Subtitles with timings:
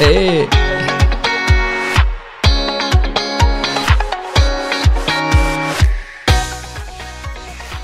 [0.00, 0.48] Hey.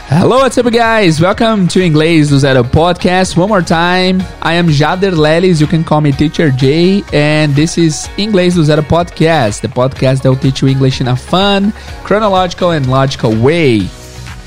[0.08, 1.20] Hello, what's up, guys?
[1.20, 3.36] Welcome to Inglês do Zero podcast.
[3.36, 5.60] One more time, I am Jader Lelis.
[5.60, 10.22] You can call me Teacher J, and this is Inglês do Zero podcast, the podcast
[10.22, 11.72] that will teach you English in a fun,
[12.04, 13.86] chronological, and logical way.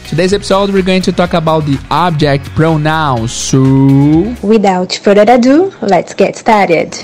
[0.07, 3.31] Today's episode, we're going to talk about the object pronouns.
[3.31, 6.97] So, Without further ado, let's get started.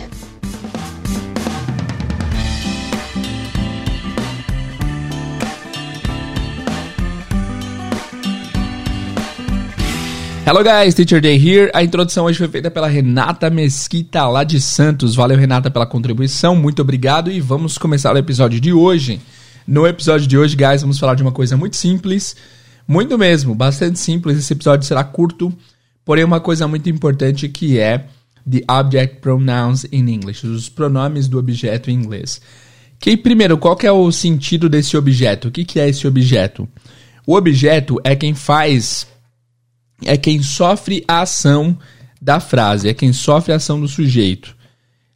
[10.48, 11.72] Hello guys, Teacher Day here.
[11.74, 15.16] A introdução hoje foi feita pela Renata Mesquita, lá de Santos.
[15.16, 16.56] Valeu, Renata, pela contribuição.
[16.56, 19.20] Muito obrigado e vamos começar o episódio de hoje.
[19.68, 22.36] No episódio de hoje, guys, vamos falar de uma coisa muito simples,
[22.88, 24.38] muito mesmo, bastante simples.
[24.38, 25.52] Esse episódio será curto,
[26.06, 28.06] porém uma coisa muito importante que é
[28.48, 32.40] the object pronouns in English, os pronomes do objeto em inglês.
[33.00, 35.48] Que primeiro, qual que é o sentido desse objeto?
[35.48, 36.70] O que, que é esse objeto?
[37.26, 39.08] O objeto é quem faz
[40.04, 41.78] é quem sofre a ação
[42.22, 44.56] da frase, é quem sofre a ação do sujeito.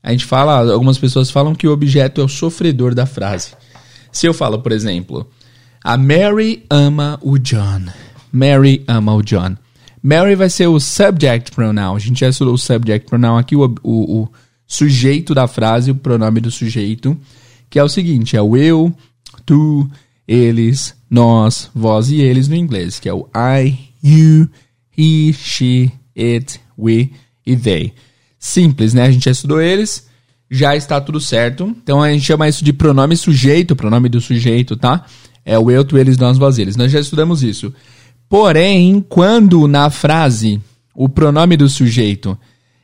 [0.02, 3.54] A gente fala, algumas pessoas falam que o objeto é o sofredor da frase.
[4.12, 5.28] Se eu falo, por exemplo,
[5.84, 7.86] a Mary ama o John.
[8.32, 9.56] Mary ama o John.
[10.02, 11.96] Mary vai ser o subject pronoun.
[11.96, 14.30] A gente já estudou o subject pronoun aqui, o, o, o
[14.66, 17.18] sujeito da frase, o pronome do sujeito,
[17.70, 18.94] que é o seguinte: é o eu,
[19.46, 19.90] tu,
[20.28, 24.48] eles, nós, vós e eles no inglês, que é o I, you,
[25.00, 27.11] he, she, it, we
[27.45, 27.94] e they.
[28.38, 29.03] Simples, né?
[29.03, 30.08] A gente já estudou eles,
[30.52, 31.73] já está tudo certo.
[31.81, 35.05] Então a gente chama isso de pronome sujeito, pronome do sujeito, tá?
[35.45, 36.75] É o eu, tu, eles, nós, vós, eles.
[36.75, 37.73] Nós já estudamos isso.
[38.27, 40.61] Porém, quando na frase
[40.94, 42.38] o pronome do sujeito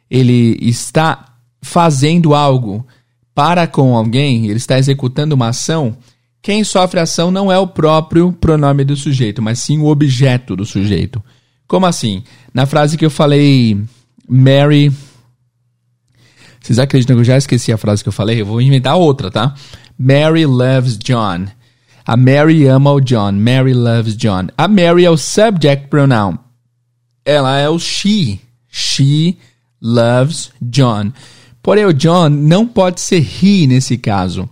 [0.09, 2.86] ele está fazendo algo
[3.33, 5.98] para com alguém, ele está executando uma ação,
[6.42, 10.55] quem sofre a ação não é o próprio pronome do sujeito, mas sim o objeto
[10.55, 11.21] do sujeito.
[11.67, 12.23] Como assim?
[12.53, 13.80] Na frase que eu falei,
[14.27, 14.92] Mary.
[16.61, 18.42] Vocês acreditam que eu já esqueci a frase que eu falei?
[18.42, 19.53] Eu vou inventar outra, tá?
[19.98, 21.45] Mary loves John.
[22.05, 23.33] A Mary ama o John.
[23.33, 24.48] Mary loves John.
[24.58, 26.37] A Mary é o subject pronoun.
[27.23, 28.39] Ela é o she.
[28.70, 29.37] She
[29.81, 31.11] loves John.
[31.64, 34.48] Porém, o John não pode ser he nesse caso.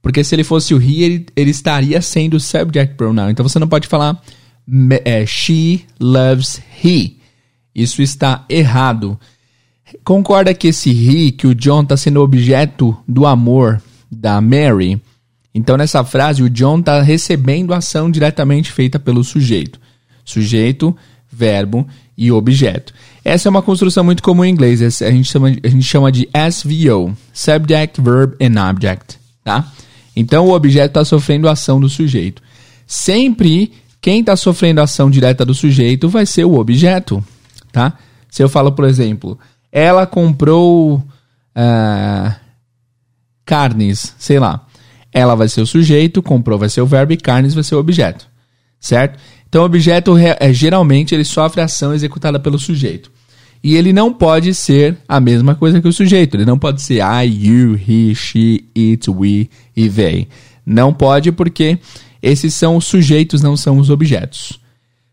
[0.00, 3.30] Porque se ele fosse o he, ele, ele estaria sendo o subject pronoun.
[3.30, 4.22] Então você não pode falar
[5.04, 7.16] é, she loves he.
[7.74, 9.18] Isso está errado.
[10.02, 15.00] Concorda que esse he, que o John está sendo objeto do amor da Mary?
[15.54, 19.80] Então, nessa frase, o John está recebendo a ação diretamente feita pelo sujeito.
[20.24, 20.94] Sujeito,
[21.30, 22.92] verbo e objeto.
[23.24, 24.82] Essa é uma construção muito comum em inglês.
[25.02, 29.18] A gente chama, a gente chama de SVO, Subject, Verb and Object.
[29.42, 29.72] Tá?
[30.14, 32.42] Então, o objeto está sofrendo a ação do sujeito.
[32.86, 37.24] Sempre quem está sofrendo a ação direta do sujeito vai ser o objeto.
[37.72, 37.94] Tá?
[38.30, 39.38] Se eu falo, por exemplo,
[39.72, 42.34] ela comprou uh,
[43.44, 44.66] carnes, sei lá.
[45.12, 47.78] Ela vai ser o sujeito, comprou vai ser o verbo e carnes vai ser o
[47.78, 48.26] objeto.
[48.78, 49.18] Certo?
[49.48, 53.10] Então, o objeto, é, geralmente, ele sofre ação executada pelo sujeito.
[53.62, 56.36] E ele não pode ser a mesma coisa que o sujeito.
[56.36, 60.28] Ele não pode ser I, you, he, she, it, we e they.
[60.64, 61.78] Não pode porque
[62.22, 64.58] esses são os sujeitos, não são os objetos.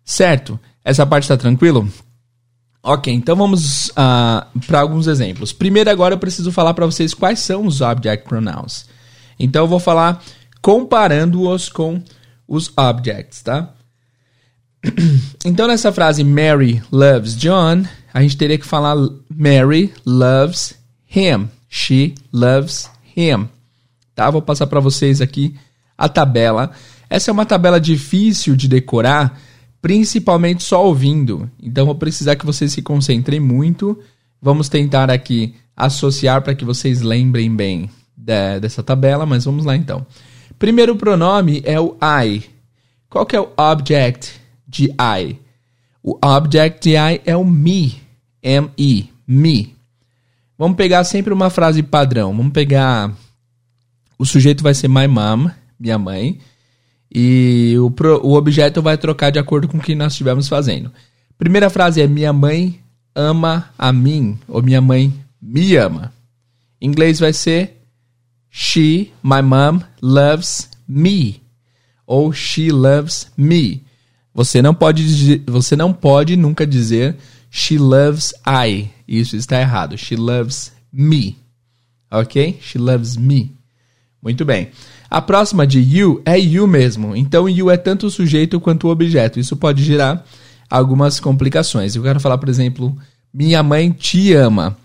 [0.04, 0.60] Certo?
[0.84, 1.88] Essa parte está tranquilo?
[2.82, 5.54] Ok, então vamos uh, para alguns exemplos.
[5.54, 8.86] Primeiro, agora eu preciso falar para vocês quais são os object pronouns.
[9.40, 10.22] Então eu vou falar
[10.62, 12.04] comparando-os com
[12.48, 13.74] os objects, tá?
[15.46, 18.96] Então nessa frase Mary loves John, a gente teria que falar
[19.30, 20.76] Mary loves
[21.14, 21.50] him.
[21.70, 23.48] She loves him.
[24.14, 24.30] Tá?
[24.30, 25.56] Vou passar para vocês aqui
[25.98, 26.72] a tabela.
[27.10, 29.40] Essa é uma tabela difícil de decorar,
[29.82, 31.50] principalmente só ouvindo.
[31.62, 34.00] Então vou precisar que vocês se concentrem muito.
[34.42, 39.76] Vamos tentar aqui associar para que vocês lembrem bem de, dessa tabela, mas vamos lá
[39.76, 40.06] então.
[40.58, 42.44] Primeiro pronome é o I.
[43.10, 44.32] Qual que é o object
[44.68, 45.40] de I?
[46.02, 48.02] O object de I é o me.
[48.42, 49.10] M-E.
[49.26, 49.76] Me.
[50.58, 52.36] Vamos pegar sempre uma frase padrão.
[52.36, 53.12] Vamos pegar.
[54.18, 55.50] O sujeito vai ser my mom,
[55.84, 56.40] minha mãe.
[57.14, 60.92] E o, pro, o objeto vai trocar de acordo com o que nós estivermos fazendo.
[61.38, 62.80] Primeira frase é: Minha mãe
[63.14, 64.40] ama a mim.
[64.48, 66.14] Ou minha mãe me ama.
[66.82, 67.82] Em inglês vai ser
[68.50, 71.42] She, my mom, loves me.
[72.08, 73.84] Ou she loves me.
[74.34, 77.18] Você não pode, você não pode nunca dizer
[77.52, 78.90] she loves I.
[79.08, 79.98] Isso está errado.
[79.98, 81.38] She loves me.
[82.10, 82.60] ok?
[82.62, 83.52] She loves me.
[84.22, 84.72] Muito bem.
[85.14, 87.16] A próxima de you é you mesmo.
[87.16, 89.40] Então, you é tanto o sujeito quanto o objeto.
[89.40, 90.26] Isso pode gerar
[90.68, 91.96] algumas complicações.
[91.96, 92.98] Eu quero falar, por exemplo,
[93.32, 94.76] minha mãe te ama.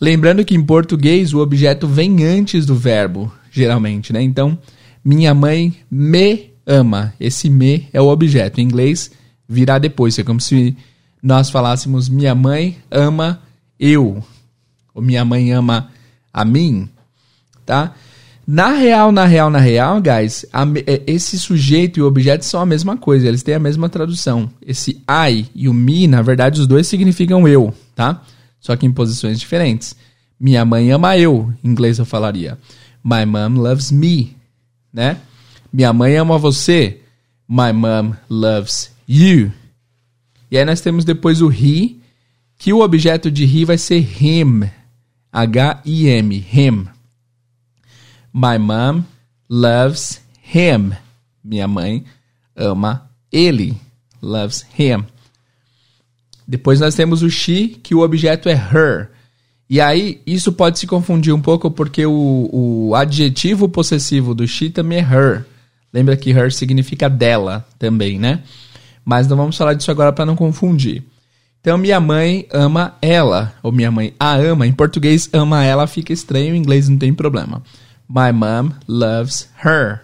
[0.00, 4.20] Lembrando que em português o objeto vem antes do verbo, geralmente, né?
[4.20, 4.58] Então,
[5.04, 7.14] minha mãe me ama.
[7.20, 8.60] Esse me é o objeto.
[8.60, 9.12] Em inglês,
[9.48, 10.18] virá depois.
[10.18, 10.76] É como se
[11.22, 13.40] nós falássemos minha mãe ama
[13.78, 14.24] eu.
[14.92, 15.88] Ou minha mãe ama
[16.32, 16.88] a mim,
[17.64, 17.94] tá?
[18.50, 22.62] Na real, na real, na real, guys, a, é, esse sujeito e o objeto são
[22.62, 24.50] a mesma coisa, eles têm a mesma tradução.
[24.66, 28.22] Esse I e o me, na verdade, os dois significam eu, tá?
[28.58, 29.94] Só que em posições diferentes.
[30.40, 32.58] Minha mãe ama eu, em inglês eu falaria.
[33.04, 34.34] My mom loves me,
[34.90, 35.18] né?
[35.70, 37.02] Minha mãe ama você.
[37.46, 39.52] My mom loves you.
[40.50, 41.96] E aí nós temos depois o he,
[42.56, 44.70] que o objeto de he vai ser him.
[45.30, 46.88] H-I-M, him.
[48.38, 49.02] My mom
[49.50, 50.20] loves
[50.54, 50.92] him.
[51.42, 52.04] Minha mãe
[52.54, 53.76] ama ele.
[54.22, 55.04] Loves him.
[56.46, 59.10] Depois nós temos o she, que o objeto é her.
[59.68, 64.70] E aí, isso pode se confundir um pouco porque o, o adjetivo possessivo do she
[64.70, 65.44] também é her.
[65.92, 68.44] Lembra que her significa dela também, né?
[69.04, 71.02] Mas não vamos falar disso agora para não confundir.
[71.60, 74.64] Então, minha mãe ama ela, ou minha mãe a ama.
[74.64, 77.64] Em português, ama ela fica estranho, em inglês não tem problema.
[78.08, 80.00] My mom loves her.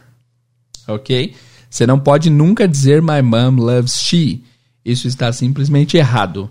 [0.86, 1.34] Ok?
[1.70, 4.42] Você não pode nunca dizer my mom loves she.
[4.84, 6.50] Isso está simplesmente errado.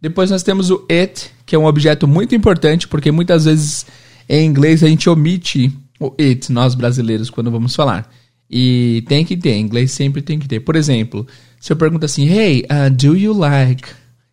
[0.00, 3.86] Depois nós temos o it, que é um objeto muito importante, porque muitas vezes
[4.28, 8.10] em inglês a gente omite o it, nós brasileiros, quando vamos falar.
[8.48, 10.60] E tem que ter, em inglês sempre tem que ter.
[10.60, 11.26] Por exemplo,
[11.58, 13.88] se eu pergunto assim, Hey, uh, do you like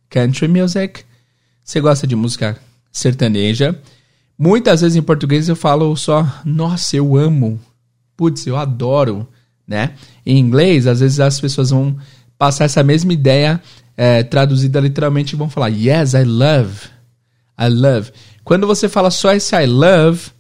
[0.10, 1.04] country music?
[1.64, 2.60] Você gosta de música
[2.92, 3.80] sertaneja?
[4.44, 7.60] Muitas vezes em português eu falo só, nossa, eu amo.
[8.18, 9.28] Putz, eu adoro,
[9.68, 9.94] né?
[10.26, 11.96] Em inglês, às vezes as pessoas vão
[12.40, 13.62] passar essa mesma ideia
[13.96, 16.88] é, traduzida literalmente vão falar Yes, I love.
[17.56, 18.12] I love.
[18.44, 20.32] Quando você fala só esse I love,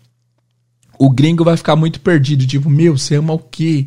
[0.97, 2.47] o gringo vai ficar muito perdido.
[2.47, 3.85] Tipo, meu, você ama o quê?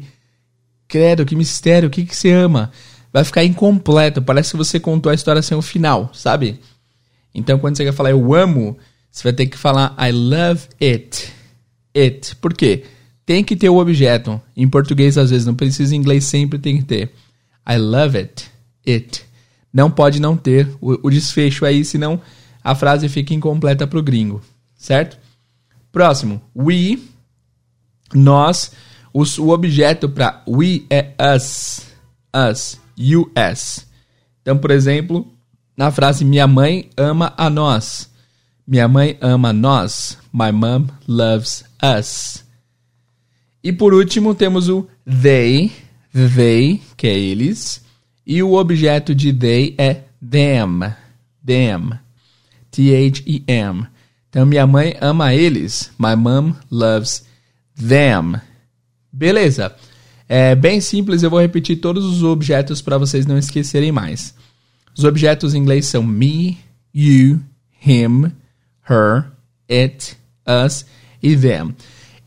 [0.86, 2.70] Credo, que mistério, o que, que você ama?
[3.12, 4.22] Vai ficar incompleto.
[4.22, 6.60] Parece que você contou a história sem o final, sabe?
[7.34, 8.78] Então, quando você quer falar eu amo,
[9.14, 11.32] você vai ter que falar I love it.
[11.96, 12.34] It.
[12.36, 12.84] Por quê?
[13.24, 14.40] Tem que ter o objeto.
[14.56, 15.94] Em português, às vezes, não precisa.
[15.94, 17.12] Em inglês, sempre tem que ter.
[17.66, 18.50] I love it.
[18.86, 19.24] It
[19.74, 22.20] não pode não ter o, o desfecho aí, senão
[22.62, 24.40] a frase fica incompleta para o gringo,
[24.76, 25.18] certo?
[25.90, 27.02] Próximo, we,
[28.14, 28.70] nós,
[29.12, 31.86] os, o objeto para we é us,
[32.32, 33.86] us, us.
[34.40, 35.26] Então, por exemplo,
[35.76, 38.10] na frase minha mãe ama a nós.
[38.66, 40.18] Minha mãe ama nós.
[40.32, 42.44] My mom loves us.
[43.62, 45.72] E por último, temos o they,
[46.34, 47.84] they, que é eles.
[48.26, 50.80] E o objeto de they é them.
[51.44, 51.98] Them.
[52.70, 53.86] T-H-E-M.
[54.28, 55.90] Então, minha mãe ama eles.
[55.98, 57.24] My mom loves
[57.76, 58.40] them.
[59.12, 59.74] Beleza.
[60.28, 64.34] É bem simples, eu vou repetir todos os objetos para vocês não esquecerem mais.
[64.96, 66.58] Os objetos em inglês são me,
[66.94, 67.40] you,
[67.84, 68.32] him,
[68.88, 69.24] her,
[69.70, 70.84] it, us
[71.22, 71.74] e them.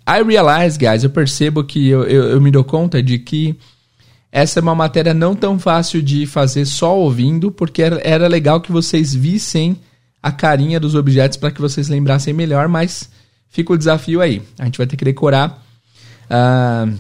[0.08, 3.58] I realize, guys, eu percebo que eu, eu, eu me dou conta de que
[4.32, 8.62] essa é uma matéria não tão fácil de fazer só ouvindo, porque era, era legal
[8.62, 9.78] que vocês vissem
[10.22, 13.10] a carinha dos objetos para que vocês lembrassem melhor, mas
[13.50, 14.42] fica o desafio aí.
[14.58, 15.64] A gente vai ter que decorar
[16.30, 16.98] uh,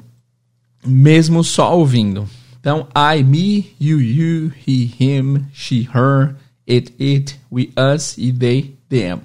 [0.86, 2.28] mesmo só ouvindo.
[2.60, 6.36] Então, I, me, you, you, he, him, she, her,
[6.68, 9.22] it, it, we, us e they, them.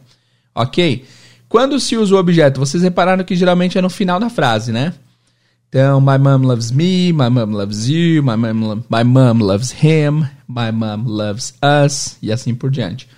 [0.55, 1.05] Ok?
[1.49, 4.95] Quando se usa o objeto, vocês repararam que geralmente é no final da frase, né?
[5.69, 10.27] Então, my mom loves me, my mom loves you, my mom, my mom loves him,
[10.47, 11.55] my mom loves
[11.85, 13.09] us, e assim por diante.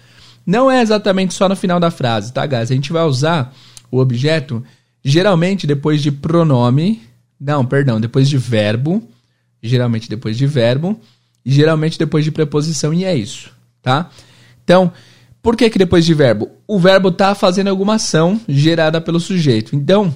[0.47, 2.71] Não é exatamente só no final da frase, tá, guys?
[2.71, 3.53] A gente vai usar
[3.91, 4.63] o objeto
[5.05, 7.03] geralmente depois de pronome,
[7.41, 9.03] não, perdão, depois de verbo,
[9.63, 11.01] geralmente depois de verbo,
[11.45, 13.51] e geralmente depois de preposição, e é isso,
[13.83, 14.11] tá?
[14.63, 14.93] Então,
[15.45, 16.49] por que que depois de verbo?
[16.67, 19.77] O verbo tá fazendo alguma ação gerada pelo sujeito.
[19.77, 20.13] Então,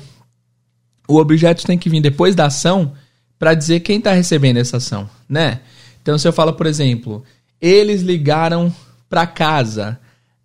[1.06, 2.94] o objeto tem que vir depois da ação
[3.38, 5.60] para dizer quem está recebendo essa ação, né?
[6.00, 7.22] Então, se eu falo, por exemplo,
[7.60, 8.74] eles ligaram
[9.06, 10.00] para casa.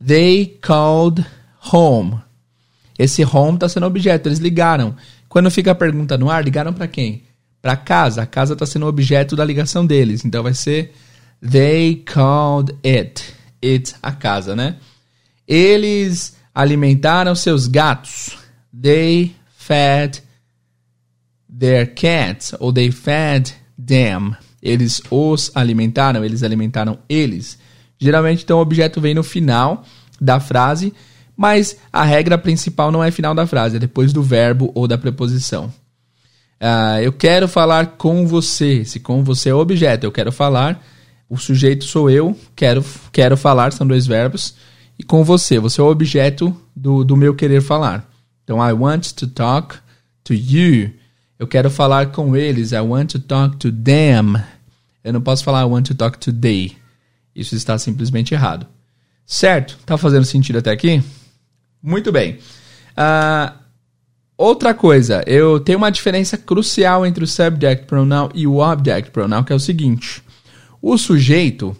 [0.05, 1.25] They called
[1.71, 2.17] home.
[2.99, 4.97] Esse home está sendo objeto, eles ligaram.
[5.29, 7.23] Quando fica a pergunta no ar, ligaram para quem?
[7.61, 8.23] Para casa.
[8.23, 10.25] A casa está sendo objeto da ligação deles.
[10.25, 10.91] Então vai ser
[11.41, 13.42] They called it.
[13.63, 14.75] It, a casa, né?
[15.47, 18.37] Eles alimentaram seus gatos.
[18.73, 20.21] they fed
[21.47, 24.35] their cats, ou they fed them.
[24.61, 27.57] Eles os alimentaram, eles alimentaram eles.
[27.99, 29.83] Geralmente, então, o objeto vem no final
[30.19, 30.93] da frase,
[31.35, 34.97] mas a regra principal não é final da frase, é depois do verbo ou da
[34.97, 35.73] preposição.
[36.61, 38.85] Uh, eu quero falar com você.
[38.85, 40.81] Se com você é o objeto, eu quero falar.
[41.33, 44.53] O sujeito sou eu, quero, quero falar, são dois verbos.
[44.99, 48.07] E com você, você é o objeto do, do meu querer falar.
[48.43, 49.77] Então, I want to talk
[50.23, 50.91] to you.
[51.39, 52.71] Eu quero falar com eles.
[52.71, 54.35] I want to talk to them.
[55.03, 56.77] Eu não posso falar I want to talk to they.
[57.35, 58.67] Isso está simplesmente errado.
[59.25, 59.79] Certo?
[59.87, 61.01] Tá fazendo sentido até aqui?
[61.81, 62.37] Muito bem.
[62.95, 63.57] Uh,
[64.37, 69.43] outra coisa, eu tenho uma diferença crucial entre o subject pronoun e o object pronoun,
[69.43, 70.21] que é o seguinte:
[70.85, 71.73] o sujeito,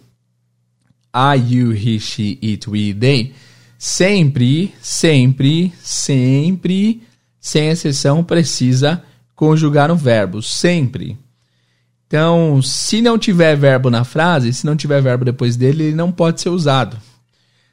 [1.14, 3.34] I, you, he, she, it, we, they,
[3.76, 7.02] sempre, sempre, sempre,
[7.38, 11.18] sem exceção, precisa conjugar um verbo, sempre.
[12.06, 16.10] Então, se não tiver verbo na frase, se não tiver verbo depois dele, ele não
[16.10, 16.96] pode ser usado.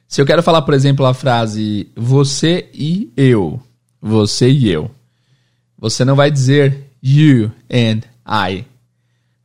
[0.06, 3.58] Se eu quero falar, por exemplo, a frase você e eu,
[3.98, 4.90] você e eu,
[5.78, 8.66] você não vai dizer you and I.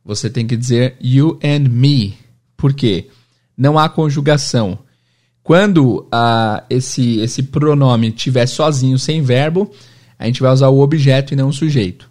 [0.08, 2.16] Você tem que dizer you and me.
[2.56, 3.08] Por quê?
[3.54, 4.78] Não há conjugação.
[5.42, 9.70] Quando uh, esse, esse pronome estiver sozinho, sem verbo,
[10.18, 12.10] a gente vai usar o objeto e não o sujeito.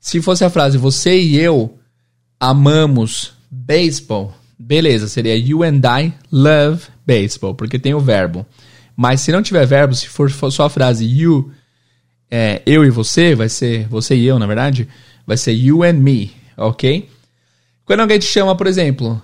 [0.00, 1.78] Se fosse a frase você e eu
[2.40, 8.44] amamos baseball, beleza, seria you and I love baseball, porque tem o verbo.
[8.96, 11.52] Mas se não tiver verbo, se for, for só a frase you,
[12.28, 14.88] é, eu e você, vai ser você e eu, na verdade,
[15.24, 17.08] vai ser you and me, ok?
[17.84, 19.20] Quando alguém te chama, por exemplo,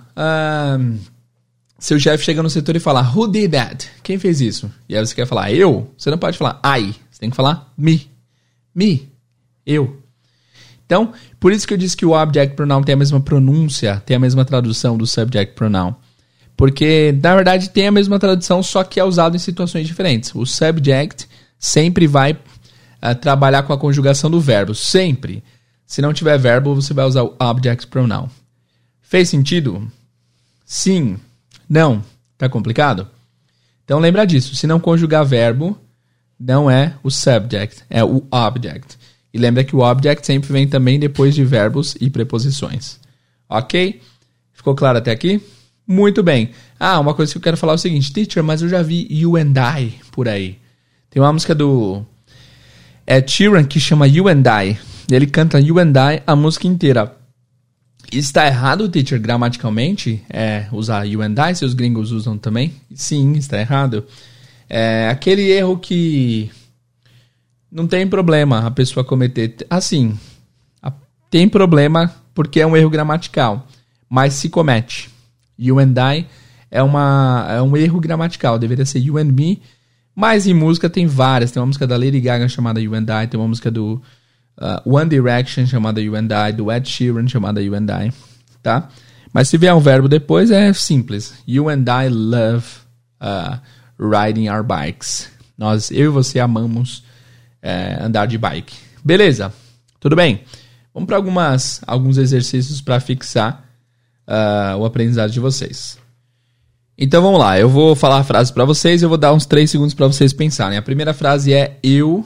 [1.77, 3.89] seu chefe chega no setor e fala, who did that?
[4.03, 4.71] Quem fez isso?
[4.87, 5.91] E aí você quer falar eu?
[5.97, 8.09] Você não pode falar I, você tem que falar me.
[8.75, 9.09] Me,
[9.65, 9.97] eu.
[10.85, 14.17] Então, por isso que eu disse que o object pronoun tem a mesma pronúncia, tem
[14.17, 15.93] a mesma tradução do subject pronoun.
[16.57, 20.33] Porque, na verdade, tem a mesma tradução, só que é usado em situações diferentes.
[20.35, 21.27] O subject
[21.57, 25.43] sempre vai uh, trabalhar com a conjugação do verbo, sempre.
[25.89, 28.29] Se não tiver verbo, você vai usar o object pronoun.
[29.01, 29.91] Fez sentido?
[30.63, 31.17] Sim.
[31.67, 32.03] Não.
[32.37, 33.07] Tá complicado?
[33.83, 34.55] Então lembra disso.
[34.55, 35.75] Se não conjugar verbo,
[36.39, 38.99] não é o subject, é o object.
[39.33, 42.99] E lembra que o object sempre vem também depois de verbos e preposições.
[43.49, 43.99] Ok?
[44.53, 45.41] Ficou claro até aqui?
[45.87, 46.51] Muito bem.
[46.79, 49.07] Ah, uma coisa que eu quero falar é o seguinte, teacher, mas eu já vi
[49.09, 50.59] You and I por aí.
[51.09, 52.05] Tem uma música do
[53.07, 54.77] Ed Sheeran que chama You and I.
[55.09, 57.15] Ele canta You and I a música inteira.
[58.11, 62.73] Está errado, teacher, gramaticalmente, é, usar you and I, se os gringos usam também?
[62.93, 64.05] Sim, está errado.
[64.67, 66.49] É aquele erro que
[67.71, 69.55] não tem problema a pessoa cometer.
[69.69, 70.17] Assim,
[71.29, 73.67] tem problema porque é um erro gramatical,
[74.09, 75.09] mas se comete.
[75.57, 76.25] You and I
[76.71, 79.61] é, uma, é um erro gramatical, deveria ser you and me,
[80.15, 81.51] mas em música tem várias.
[81.51, 84.01] Tem uma música da Lady Gaga chamada You and I, tem uma música do
[84.59, 88.11] uh, One Direction chamada You and I, do Ed Sheeran chamada You and I,
[88.61, 88.89] tá?
[89.33, 91.33] Mas se vier um verbo depois é simples.
[91.47, 92.65] You and I love
[93.21, 93.59] uh,
[93.97, 95.29] riding our bikes.
[95.57, 97.03] Nós, eu e você amamos
[97.61, 98.75] é, andar de bike.
[99.03, 99.53] Beleza,
[99.99, 100.41] tudo bem?
[100.93, 103.65] Vamos para algumas alguns exercícios para fixar
[104.27, 105.97] uh, o aprendizado de vocês.
[106.97, 109.69] Então vamos lá, eu vou falar a frase para vocês, eu vou dar uns 3
[109.69, 110.77] segundos para vocês pensarem.
[110.77, 112.25] A primeira frase é eu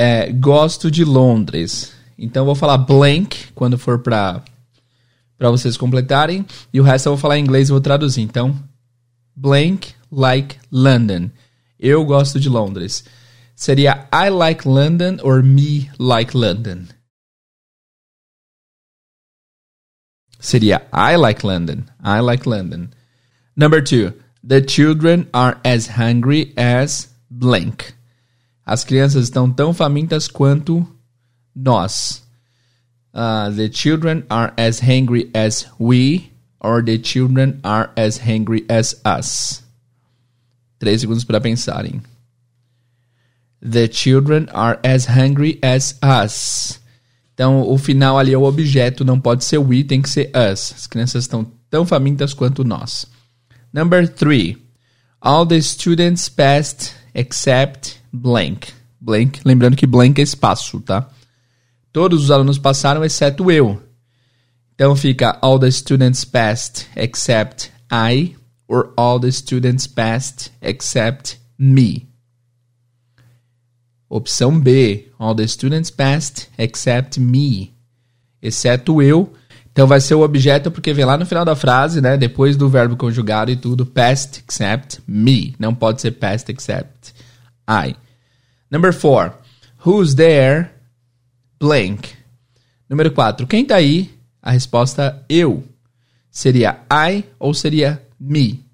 [0.00, 1.92] é, gosto de Londres.
[2.16, 4.42] Então eu vou falar blank quando for para
[5.36, 8.22] para vocês completarem e o resto eu vou falar em inglês e vou traduzir.
[8.22, 8.58] Então
[9.36, 11.30] blank like London.
[11.78, 13.04] Eu gosto de Londres.
[13.54, 16.86] Seria I like London or me like London?
[20.38, 21.84] Seria I like London.
[22.02, 22.88] I like London.
[23.54, 27.99] Number two, the children are as hungry as blank.
[28.70, 30.86] As crianças estão tão famintas quanto
[31.52, 32.22] nós.
[33.12, 38.94] Uh, the children are as hungry as we, or the children are as hungry as
[39.04, 39.64] us.
[40.78, 42.00] Três segundos para pensarem.
[43.60, 46.80] The children are as hungry as us.
[47.34, 50.72] Então, o final ali é o objeto, não pode ser we, tem que ser us.
[50.76, 53.04] As crianças estão tão famintas quanto nós.
[53.72, 54.58] Number three.
[55.20, 58.72] All the students passed except blank.
[59.00, 61.08] Blank, lembrando que blank é espaço, tá?
[61.92, 63.82] Todos os alunos passaram, exceto eu.
[64.74, 68.36] Então fica all the students passed except I,
[68.68, 72.08] or all the students passed except me.
[74.08, 77.74] Opção B, all the students passed except me.
[78.42, 79.32] Exceto eu.
[79.72, 82.16] Então vai ser o objeto porque vem lá no final da frase, né?
[82.16, 85.54] Depois do verbo conjugado e tudo, past except me.
[85.58, 87.14] Não pode ser past except
[87.70, 87.94] I.
[88.70, 89.34] Number four,
[89.86, 90.70] who's there?
[91.60, 92.16] Blank.
[92.88, 93.46] Número 4.
[93.46, 94.10] Quem tá aí?
[94.42, 95.62] A resposta eu.
[96.30, 98.64] Seria I ou seria me?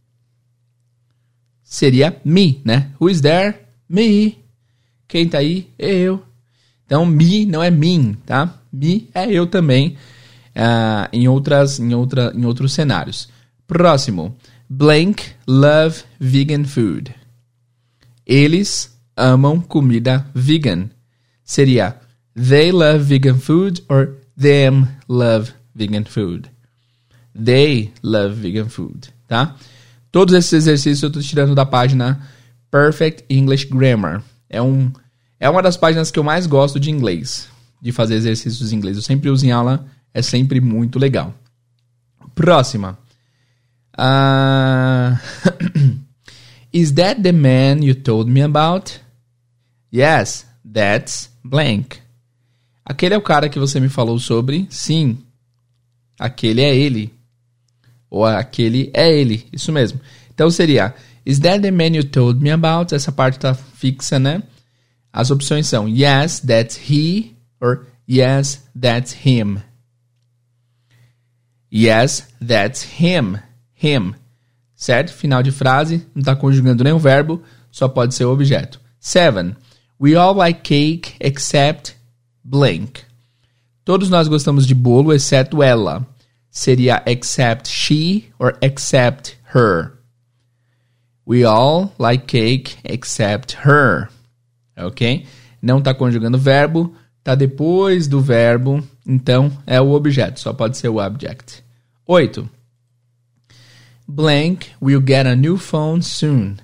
[1.62, 2.90] Seria me, né?
[3.00, 3.58] Who is there?
[3.88, 4.38] Me.
[5.08, 5.68] Quem tá aí?
[5.78, 6.22] Eu.
[6.86, 8.54] Então, me não é mim, tá?
[8.72, 9.96] Me é eu também
[10.54, 13.28] uh, em, outras, em, outra, em outros cenários.
[13.66, 14.36] Próximo.
[14.68, 17.14] Blank love vegan food.
[18.26, 20.90] Eles amam comida vegan.
[21.44, 22.00] Seria
[22.34, 26.50] They love vegan food or them love vegan food.
[27.34, 29.54] They love vegan food, tá?
[30.10, 32.20] Todos esses exercícios eu estou tirando da página
[32.70, 34.22] Perfect English Grammar.
[34.50, 34.90] É, um,
[35.38, 37.48] é uma das páginas que eu mais gosto de inglês,
[37.80, 38.96] de fazer exercícios em inglês.
[38.96, 41.32] Eu sempre uso em aula, é sempre muito legal.
[42.34, 42.98] Próxima.
[43.98, 45.16] Uh...
[46.76, 49.00] Is that the man you told me about?
[49.90, 52.02] Yes, that's blank.
[52.84, 54.66] Aquele é o cara que você me falou sobre?
[54.68, 55.24] Sim.
[56.20, 57.14] Aquele é ele.
[58.10, 59.46] Ou aquele é ele.
[59.50, 59.98] Isso mesmo.
[60.34, 62.94] Então seria: Is that the man you told me about?
[62.94, 64.42] Essa parte tá fixa, né?
[65.10, 67.34] As opções são Yes, that's he.
[67.58, 69.62] Or Yes, that's him.
[71.72, 73.38] Yes, that's him.
[73.72, 74.14] Him.
[74.86, 75.12] Certo?
[75.12, 76.06] Final de frase.
[76.14, 77.42] Não está conjugando nenhum verbo.
[77.72, 78.80] Só pode ser o objeto.
[79.00, 79.56] Seven.
[80.00, 81.96] We all like cake except
[82.44, 83.02] blank.
[83.84, 86.06] Todos nós gostamos de bolo, exceto ela.
[86.48, 89.94] Seria except she or except her.
[91.26, 94.08] We all like cake except her.
[94.76, 95.26] Ok?
[95.60, 100.90] Não está conjugando verbo, está depois do verbo, então é o objeto, só pode ser
[100.90, 101.64] o object.
[102.06, 102.48] 8.
[104.08, 106.56] Blank will get a new phone soon.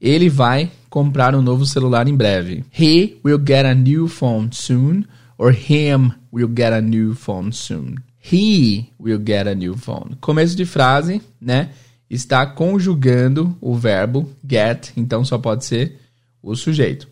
[0.00, 2.64] Ele vai comprar um novo celular em breve.
[2.78, 5.06] He will get a new phone soon
[5.38, 7.96] or him will get a new phone soon.
[8.18, 10.16] He will get a new phone.
[10.20, 11.70] Começo de frase, né?
[12.10, 15.98] Está conjugando o verbo get, então só pode ser
[16.42, 17.08] o sujeito.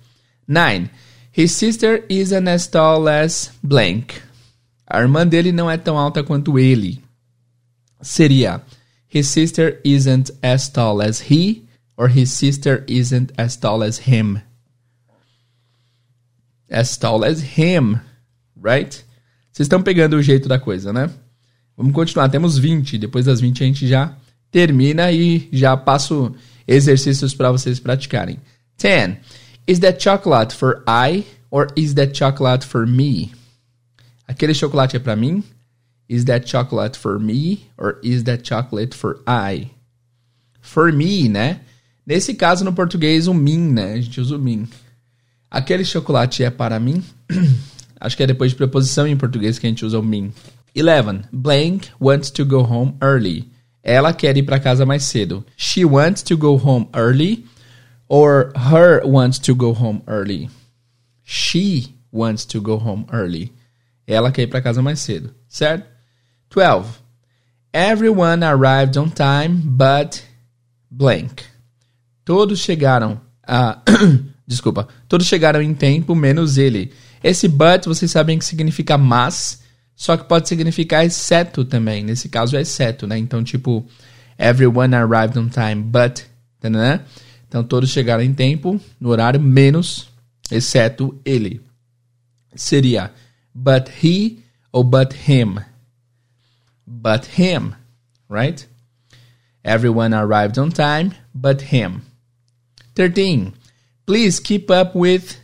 [0.46, 0.90] 9.
[1.32, 4.14] His sister isn't as tall as blank.
[4.86, 7.02] A irmã dele não é tão alta quanto ele.
[8.02, 8.60] Seria
[9.12, 14.40] His sister isn't as tall as he or his sister isn't as tall as him.
[16.70, 18.00] As tall as him
[18.60, 19.04] right?
[19.52, 21.10] Vocês estão pegando o jeito da coisa, né?
[21.76, 22.98] Vamos continuar, temos 20.
[22.98, 24.16] Depois das 20 a gente já
[24.50, 26.34] termina e já passo
[26.68, 28.38] exercícios para vocês praticarem.
[28.78, 29.16] 10.
[29.66, 33.32] Is that chocolate for I or is that chocolate for me?
[34.26, 35.42] Aquele chocolate é para mim?
[36.10, 39.70] Is that chocolate for me or is that chocolate for I?
[40.60, 41.60] For me, né?
[42.04, 43.92] Nesse caso, no português, o mim, né?
[43.92, 44.66] A gente usa o mim.
[45.48, 47.00] Aquele chocolate é para mim?
[48.00, 50.32] Acho que é depois de preposição em português que a gente usa o mean.
[50.76, 51.28] 11.
[51.32, 53.48] Blank wants to go home early.
[53.80, 55.46] Ela quer ir para casa mais cedo.
[55.56, 57.46] She wants to go home early
[58.08, 60.50] or her wants to go home early.
[61.22, 63.52] She wants to go home early.
[64.06, 65.89] Ela quer ir para casa mais cedo, certo?
[66.50, 67.00] 12.
[67.72, 70.22] Everyone arrived on time, but
[70.90, 71.44] blank.
[72.24, 73.80] Todos chegaram a
[74.50, 74.88] Desculpa.
[75.08, 76.92] Todos chegaram em tempo, menos ele.
[77.22, 79.62] Esse but, vocês sabem que significa mas,
[79.94, 82.02] só que pode significar exceto também.
[82.02, 83.16] Nesse caso é exceto, né?
[83.16, 83.86] Então, tipo,
[84.36, 86.22] everyone arrived on time, but,
[86.68, 87.04] né?
[87.46, 90.08] Então, todos chegaram em tempo, no horário, menos,
[90.50, 91.60] exceto ele.
[92.56, 93.12] Seria
[93.54, 94.38] but he
[94.72, 95.58] ou but him.
[96.92, 97.76] But him,
[98.28, 98.66] right?
[99.64, 102.02] Everyone arrived on time, but him.
[102.96, 103.54] 13.
[104.06, 105.38] Please keep up with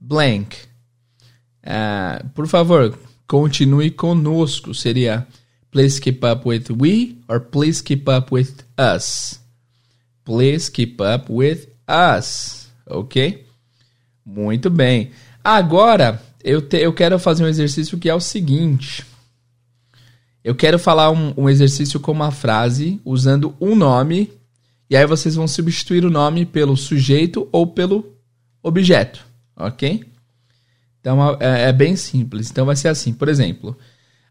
[0.00, 0.68] blank.
[1.66, 2.94] Uh, por favor,
[3.26, 4.72] continue conosco.
[4.72, 5.26] Seria
[5.72, 9.40] please keep up with we or please keep up with us.
[10.24, 12.68] Please keep up with us.
[12.86, 13.44] Ok?
[14.24, 15.10] Muito bem.
[15.42, 19.04] Agora, eu, te, eu quero fazer um exercício que é o seguinte.
[20.44, 24.32] Eu quero falar um, um exercício com uma frase usando um nome.
[24.90, 28.16] E aí vocês vão substituir o nome pelo sujeito ou pelo
[28.62, 29.24] objeto.
[29.56, 30.04] Ok?
[31.00, 32.50] Então é, é, bem simples.
[32.50, 33.76] Então vai ser assim, por exemplo,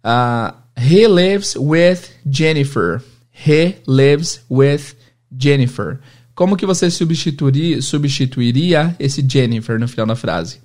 [0.04, 3.02] uh, he lives with Jennifer.
[3.48, 4.96] He lives with
[5.38, 6.00] Jennifer.
[6.36, 10.60] Como que você substituiria, substituiria esse Jennifer no final da frase?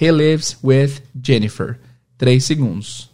[0.00, 1.78] He lives with Jennifer.
[2.18, 3.11] 3 segundos.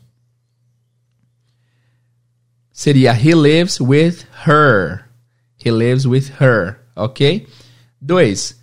[2.79, 5.01] Seria he lives with her.
[5.57, 7.45] He lives with her, ok?
[8.01, 8.55] 2.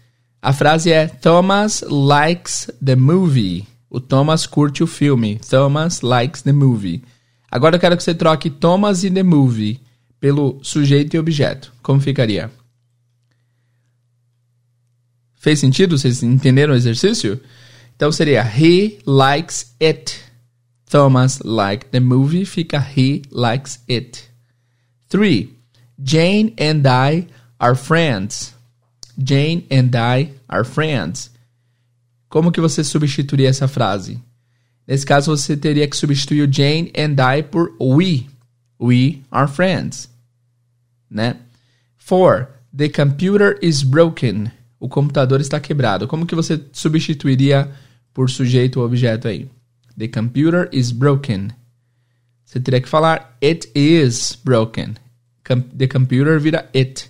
[0.41, 3.67] A frase é Thomas likes the movie.
[3.89, 5.38] O Thomas curte o filme.
[5.49, 7.04] Thomas likes the movie.
[7.51, 9.82] Agora eu quero que você troque Thomas e the movie
[10.17, 11.73] pelo sujeito e objeto.
[11.84, 12.49] Como ficaria?
[15.36, 15.97] Fez sentido?
[15.97, 17.41] Vocês entenderam o exercício?
[17.93, 20.24] Então seria He likes it.
[20.95, 22.45] Thomas liked the movie.
[22.45, 24.29] Fica He likes it.
[25.10, 25.49] 3.
[26.01, 27.27] Jane and I
[27.60, 28.53] are friends.
[29.21, 31.31] Jane and I are friends.
[32.29, 34.21] Como que você substituiria essa frase?
[34.88, 38.27] Nesse caso, você teria que substituir o Jane and I por we.
[38.79, 40.08] We are friends.
[41.12, 41.36] Né?
[42.08, 42.47] 4.
[42.73, 44.49] The computer is broken.
[44.79, 46.08] O computador está quebrado.
[46.08, 47.69] Como que você substituiria
[48.13, 49.49] por sujeito ou objeto aí?
[49.97, 51.53] The computer is broken.
[52.45, 54.97] Você teria que falar it is broken.
[55.43, 57.10] Com the computer vira it.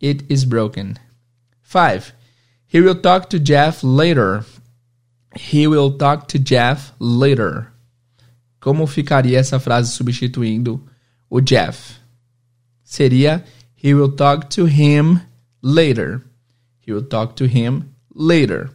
[0.00, 0.96] It is broken.
[1.62, 2.12] 5.
[2.66, 4.44] He will talk to Jeff later.
[5.34, 7.72] He will talk to Jeff later.
[8.60, 10.80] Como ficaria essa frase substituindo
[11.30, 11.98] o Jeff?
[12.82, 13.44] Seria
[13.76, 15.20] He will talk to him
[15.62, 16.24] later.
[16.80, 18.70] He will talk to him later.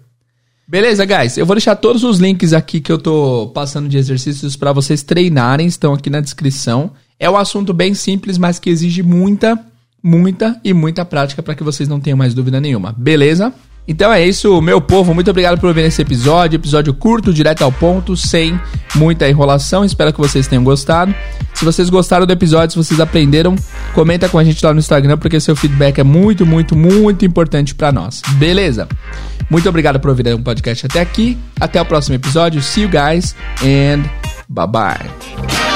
[0.72, 1.36] Beleza, guys?
[1.36, 5.04] Eu vou deixar todos os links aqui que eu tô passando de exercícios para vocês
[5.04, 6.92] treinarem, estão aqui na descrição.
[7.20, 9.60] É um assunto bem simples, mas que exige muita,
[10.02, 12.96] muita e muita prática para que vocês não tenham mais dúvida nenhuma.
[12.98, 13.54] Beleza?
[13.88, 15.14] Então é isso, meu povo.
[15.14, 16.58] Muito obrigado por ver esse episódio.
[16.58, 18.60] Episódio curto, direto ao ponto, sem
[18.96, 19.84] muita enrolação.
[19.84, 21.14] Espero que vocês tenham gostado.
[21.54, 23.56] Se vocês gostaram do episódio, se vocês aprenderam,
[23.94, 27.76] comenta com a gente lá no Instagram, porque seu feedback é muito, muito, muito importante
[27.76, 28.22] para nós.
[28.36, 28.88] Beleza?
[29.50, 31.38] Muito obrigado por ouvir o podcast até aqui.
[31.60, 32.62] Até o próximo episódio.
[32.62, 34.04] See you guys and
[34.48, 35.71] bye bye.